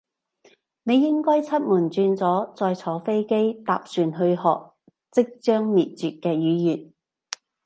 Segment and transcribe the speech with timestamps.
[0.81, 4.71] 你應該出門轉左，再坐飛機，搭船去學
[5.11, 6.91] 即將滅絕嘅語言